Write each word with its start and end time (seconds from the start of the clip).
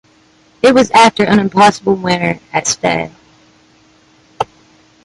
It 0.63 0.73
was 0.73 0.89
after 0.95 1.23
an 1.23 1.37
impossible 1.37 1.93
winter 1.93 2.39
at 2.51 2.65
Ste. 2.65 3.11